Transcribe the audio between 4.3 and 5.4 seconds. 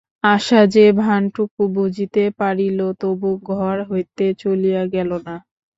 চলিয়া গেল না।